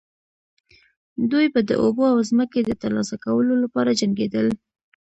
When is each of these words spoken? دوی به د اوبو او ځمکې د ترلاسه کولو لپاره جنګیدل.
دوی 1.31 1.45
به 1.53 1.59
د 1.69 1.71
اوبو 1.83 2.03
او 2.13 2.17
ځمکې 2.29 2.59
د 2.63 2.71
ترلاسه 2.81 3.15
کولو 3.25 3.53
لپاره 3.63 3.97
جنګیدل. 3.99 4.47